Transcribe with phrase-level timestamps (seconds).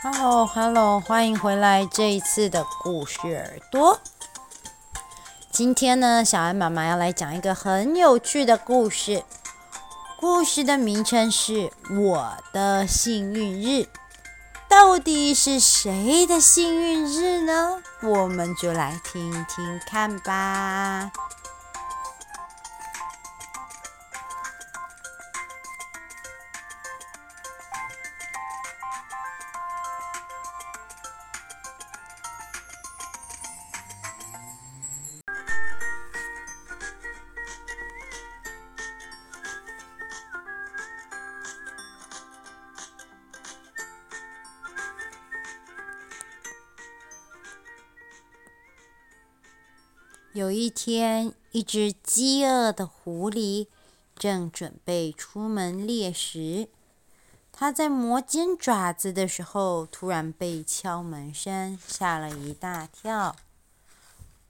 [0.00, 3.98] Hello，Hello，欢迎回来这一次的故事耳朵。
[5.58, 9.24] 今天呢，小安妈妈要来讲一个很有趣的故事。
[10.16, 11.52] 故事的名称是
[12.00, 13.68] 《我的幸运日》。
[14.68, 17.82] 到底是谁的幸运日呢？
[18.04, 21.10] 我们就来听听看吧。
[50.38, 53.66] 有一天，一只饥饿的狐狸
[54.14, 56.68] 正准备出门猎食。
[57.50, 63.34] 它在磨尖爪子的时候，突然被敲门声吓了一大跳。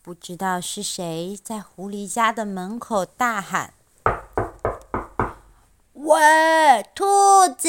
[0.00, 3.74] 不知道是谁在狐狸家的门口大喊
[5.92, 7.04] ：“喂，兔
[7.58, 7.68] 子，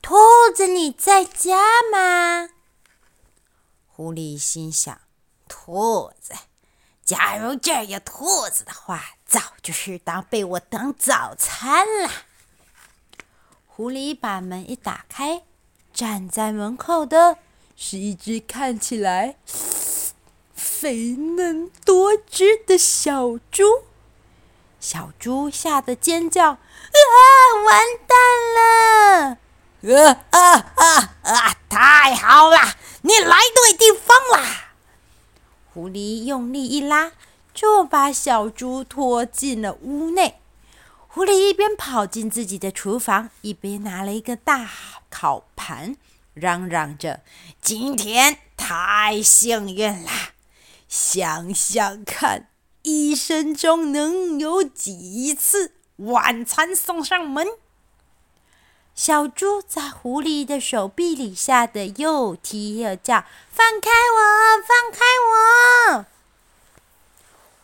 [0.00, 0.14] 兔
[0.54, 1.58] 子，你在家
[1.92, 2.50] 吗？”
[3.90, 5.00] 狐狸心想
[5.48, 6.34] ：“兔子。”
[7.12, 12.10] 假如这儿有兔子的话，早就是当被我当早餐了。
[13.66, 15.42] 狐狸把门一打开，
[15.92, 17.36] 站在门口的
[17.76, 19.36] 是一只看起来
[20.54, 23.84] 肥嫩多汁的小猪。
[24.80, 26.58] 小猪吓得尖叫：“啊，
[27.66, 28.16] 完蛋
[28.56, 29.38] 了！
[30.08, 31.56] 啊啊啊啊！
[31.68, 32.56] 太好了，
[33.02, 34.46] 你来对地方了。”
[35.72, 37.12] 狐狸用力一拉，
[37.54, 40.38] 就把小猪拖进了屋内。
[41.08, 44.68] 狐狸一边跑进自己的厨房，一边拿了一个大
[45.08, 45.96] 烤盘，
[46.34, 47.22] 嚷嚷着
[47.62, 50.10] ：“今天太幸运了！
[50.88, 52.48] 想想看，
[52.82, 57.46] 一生中能有几次晚餐送上门？”
[58.94, 64.62] 小猪在狐狸的手臂里吓得又踢又叫：“放开我！
[64.62, 65.00] 放开
[65.96, 66.06] 我！”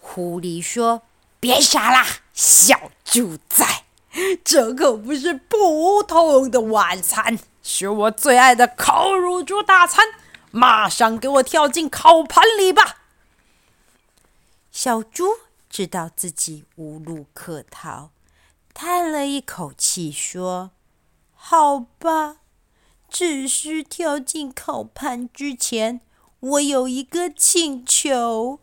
[0.01, 1.03] 狐狸说
[1.39, 3.85] ：“别傻了，小猪仔，
[4.43, 10.07] 这可不是普通的晚餐，是我最爱的烤乳猪大餐，
[10.51, 13.03] 马上给我跳进烤盘里吧！”
[14.73, 15.35] 小猪
[15.69, 18.11] 知道自己无路可逃，
[18.73, 20.71] 叹了一口气说。
[21.51, 22.41] 好吧，
[23.09, 26.03] 只是跳进烤盘之前，
[26.41, 28.61] 我有一个请求。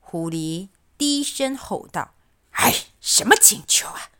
[0.00, 2.14] 狐狸低声吼道
[2.50, 4.10] ：“哎，什么请求啊？”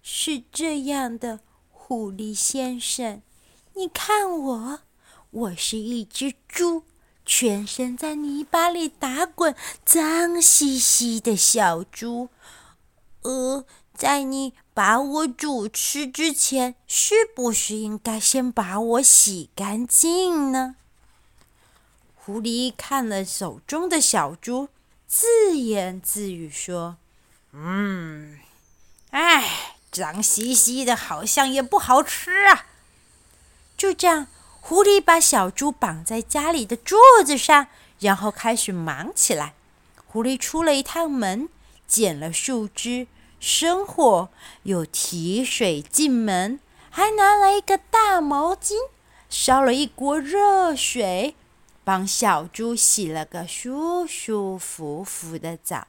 [0.00, 1.40] 是这样的，
[1.70, 3.20] 狐狸先生，
[3.74, 4.80] 你看我，
[5.30, 6.84] 我是一只猪，
[7.26, 12.30] 全身在泥巴里打滚，脏兮兮的小猪。
[13.20, 13.66] 呃。
[13.92, 20.76] 在你把我煮吃之前，是不是应该先把我洗干净呢？
[22.14, 24.68] 狐狸看了手中的小猪，
[25.06, 26.96] 自言自语说
[27.52, 28.38] ：“嗯，
[29.10, 32.66] 哎，脏兮兮的，好像也不好吃啊。”
[33.76, 34.28] 就这样，
[34.60, 37.66] 狐狸把小猪绑在家里的桌子上，
[37.98, 39.54] 然后开始忙起来。
[40.06, 41.48] 狐狸出了一趟门，
[41.88, 43.08] 捡了树枝。
[43.40, 44.28] 生火，
[44.64, 48.74] 又提水进门，还拿来一个大毛巾，
[49.30, 51.34] 烧了一锅热水，
[51.82, 55.86] 帮小猪洗了个舒舒服服的澡。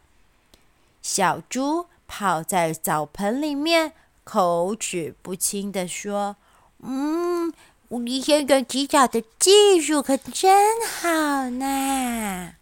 [1.01, 3.92] 小猪泡在澡盆里面，
[4.24, 6.38] 口齿不清地说
[6.80, 7.51] ：“嗯，
[7.89, 12.53] 狐狸先生洗澡的技术可真好呢。”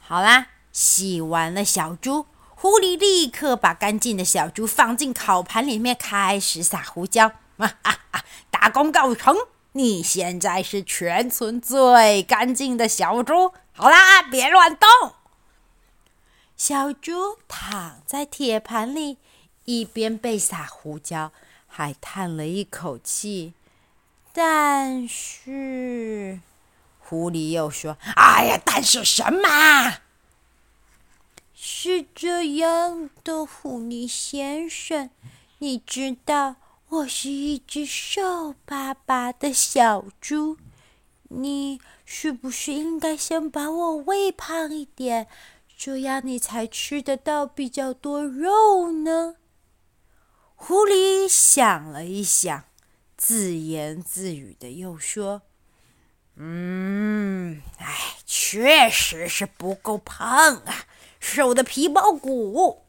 [0.00, 2.24] 好啦，洗完了小猪。
[2.62, 7.32] 狐狸立刻把干净的小猪放进烤盘里面，开始撒胡椒。
[7.56, 8.22] 啊啊啊！
[8.50, 9.34] 大功告成，
[9.72, 13.54] 你现在是全村最干净的小猪。
[13.72, 14.86] 好啦，别乱动。
[16.54, 19.16] 小猪躺在铁盘里，
[19.64, 21.32] 一边被撒胡椒，
[21.66, 23.54] 还叹了一口气。
[24.34, 26.40] 但是，
[26.98, 30.02] 狐狸又说：“哎呀，但是什么？”
[31.72, 35.08] 是这样的，狐狸先生，
[35.58, 36.56] 你知道
[36.88, 40.58] 我是一只瘦巴巴的小猪，
[41.28, 45.28] 你是不是应该先把我喂胖一点，
[45.76, 49.36] 这样你才吃得到比较多肉呢？
[50.56, 52.64] 狐狸想了一想，
[53.16, 55.42] 自言自语的又说
[56.34, 60.84] ：“嗯，哎，确实是不够胖啊，
[61.20, 62.82] 瘦的皮包骨。”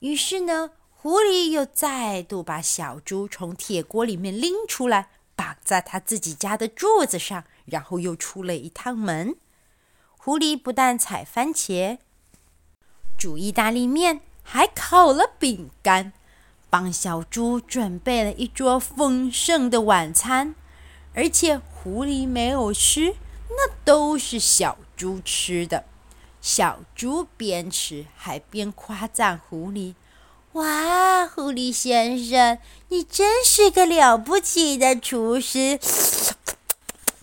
[0.00, 9.36] 于是呢，狐狸又再度把小猪从铁锅里面拎出来，绑在他自己家的柱子上，然后又出了一趟门。
[10.16, 11.98] 狐狸不但采番茄、
[13.18, 16.12] 煮意大利面，还烤了饼干。
[16.70, 20.54] 帮小猪准备了一桌丰盛的晚餐，
[21.14, 23.14] 而且狐狸没有吃，
[23.48, 25.84] 那都是小猪吃的。
[26.50, 29.92] 小猪边吃还边夸赞狐狸
[30.52, 32.56] ：“哇，狐狸先生，
[32.88, 35.78] 你真是个了不起的厨师！”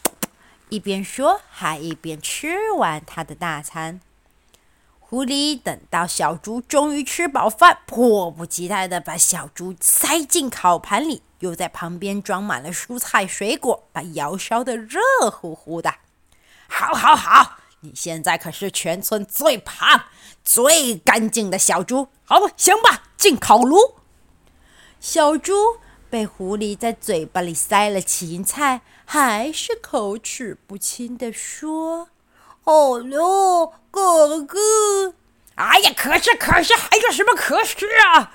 [0.70, 4.00] 一边说，还一边吃完他的大餐。
[5.00, 15.02] 狐狸等到小猪终于吃饱饭，迫不及待地把小猪塞进烤盘里，又在旁边装满了蔬菜水果，把窑烧得热
[15.32, 15.96] 乎乎的。
[16.68, 17.58] 好，好，好！
[17.86, 20.06] 你现在可是全村最胖、
[20.44, 22.08] 最干净的小猪。
[22.26, 23.78] 好吧，行吧，进烤炉。
[25.00, 25.78] 小猪
[26.10, 32.10] 被狐狸在嘴巴里塞了芹菜，还是口齿不清地说。
[32.64, 35.14] 哦哟，哥哥！
[35.54, 38.34] 哎呀，可是可是，还有什么可是啊？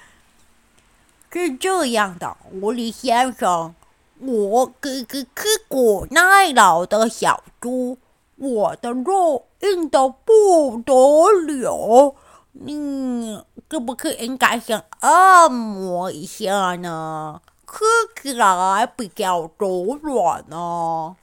[1.32, 3.74] 是这样的，狐狸先生，
[4.20, 7.98] 我个个刻苦耐劳的小猪，
[8.40, 12.16] 我的肉硬的不得了，
[12.52, 17.42] 你可不可以应该先按摩一下呢？
[17.66, 17.84] 刻
[18.20, 21.16] 起来比较柔软呢。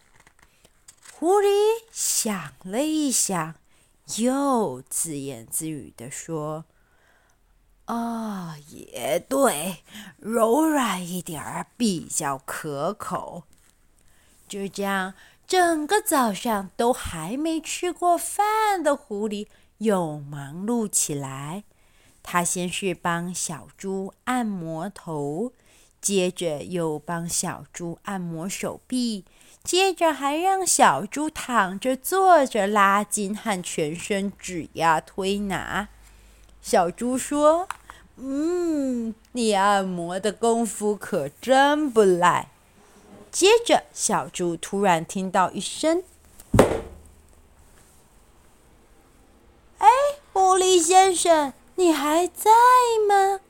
[1.14, 1.48] 狐狸
[1.92, 3.56] 想了一想，
[4.18, 6.66] 又自言自语地说
[7.86, 9.84] ：“啊、哦，也对，
[10.20, 13.44] 柔软一点儿比较可口。”
[14.48, 15.14] 就这样，
[15.48, 19.48] 整个早上都还没吃过饭的狐狸
[19.78, 21.64] 又忙碌起来。
[22.22, 25.54] 他先是帮小猪按摩头，
[26.02, 29.24] 接着又帮小猪按摩手臂。
[29.64, 35.88] 接着还让小猪躺着、坐着、拉筋和全身指压推拿。
[36.62, 37.68] 小猪说
[38.18, 42.50] ：“嗯，你按摩的功夫可真不赖。”
[43.38, 46.02] 接着，小猪突然听到一声
[49.78, 49.88] ：“哎，
[50.34, 52.50] 狐狸先生，你还在
[53.08, 53.42] 吗？”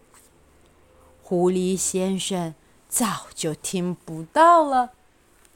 [1.24, 2.54] 狐狸先生
[2.90, 4.92] 早就听不到了。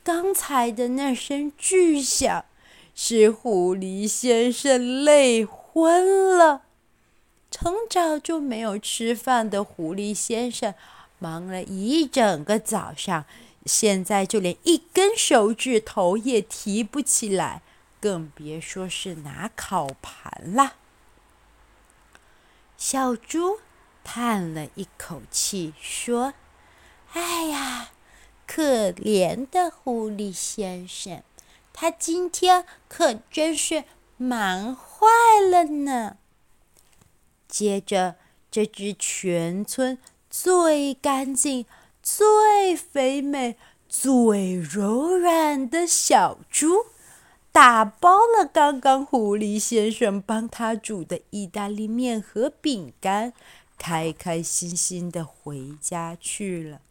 [0.02, 2.46] 刚才的那声巨响，
[2.96, 6.62] 使狐狸先生累昏了。
[7.52, 10.74] 从早就没有吃饭的狐狸先生，
[11.20, 13.26] 忙了一整个早上，
[13.66, 17.62] 现在就连一根手指头也提不起来，
[18.00, 20.76] 更别说是拿烤盘了。
[22.78, 23.60] 小猪
[24.04, 26.34] 叹了一口气，说
[27.14, 27.92] ：“哎呀！”
[28.54, 31.24] 可怜的狐狸先生，
[31.72, 33.86] 他今天可真是
[34.18, 35.08] 忙坏
[35.50, 36.18] 了呢。
[37.48, 38.18] 接着，
[38.52, 39.98] 这只全村
[40.30, 41.66] 最干净、
[42.04, 46.88] 最肥美、最柔软的小猪，
[47.52, 53.34] 打包了刚刚狐狸先生帮他煮的意大利面和饼干，
[53.78, 56.82] 开开心心的回家去了。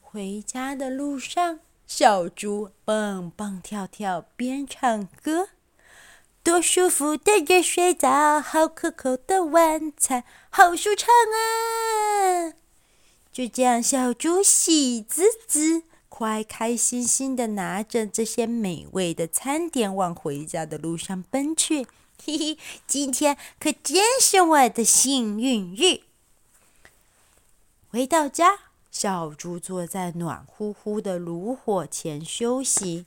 [0.00, 5.48] 回家的路上，小猪蹦蹦跳跳，边唱歌。
[6.42, 12.54] 多舒服的热水澡，好可口的晚餐，好舒畅啊！
[13.32, 21.86] 就这样，小猪喜滋滋、开开心心的拿着这些美味的餐点往回家的路上奔去。
[22.22, 26.00] 嘿嘿，今天可真是我的幸运日。
[27.90, 28.58] 回到家。
[28.90, 33.06] 小猪坐在暖乎乎的炉火前休息。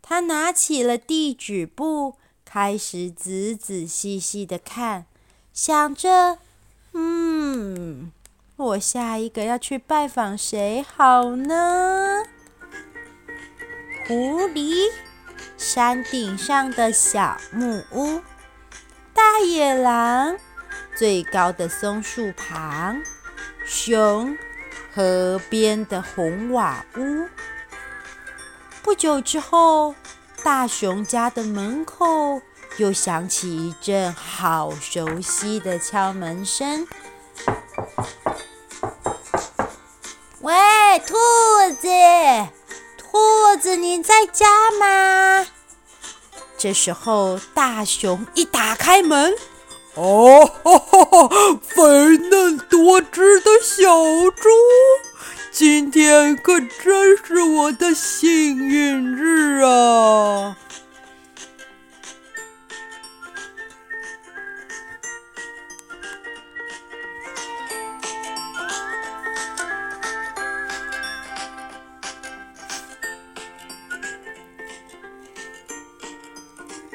[0.00, 5.06] 他拿起了地址簿，开始仔仔细细的看，
[5.52, 6.38] 想着
[6.94, 8.10] ：“嗯，
[8.62, 12.22] 我下一个要去拜访谁好呢？”
[14.06, 14.90] 狐狸
[15.56, 18.20] 山顶上的小木屋，
[19.14, 20.36] 大野狼、
[20.94, 23.02] 最高的松树旁、
[23.64, 24.36] 熊、
[24.92, 27.28] 河边的红瓦屋。
[28.82, 29.94] 不久之后，
[30.42, 32.42] 大熊家的门口
[32.78, 36.86] 又响起一阵好熟悉的敲门声。
[40.92, 41.14] 喂，兔
[41.80, 41.88] 子，
[42.98, 44.46] 兔子，你在家
[44.78, 45.46] 吗？
[46.58, 49.32] 这时候，大熊一打开门，
[49.94, 51.30] 哦，哈哈，
[51.66, 51.82] 肥
[52.28, 53.88] 嫩多汁的小
[54.32, 54.50] 猪，
[55.50, 60.31] 今天可真是我的幸运日啊！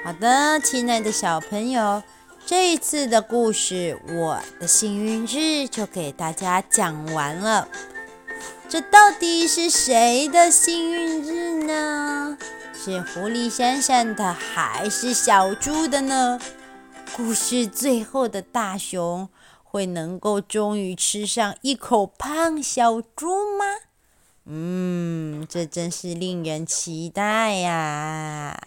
[0.07, 2.01] 好的，亲爱的小朋友，
[2.45, 7.67] 这一次的故事，我的幸运日就给大家讲完了。
[8.69, 12.37] 这到底是谁的幸运日呢？
[12.73, 16.39] 是狐狸先生的，还是小猪的呢？
[17.17, 19.27] 故事最后的大熊
[19.65, 23.65] 会能够终于吃上一口胖小猪吗？
[24.45, 28.57] 嗯，这真是令人期待呀！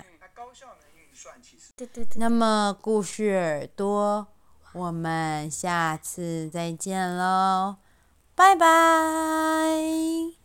[2.16, 4.26] 那么，故事耳朵，
[4.72, 7.76] 我们下次再见喽，
[8.34, 10.39] 拜拜。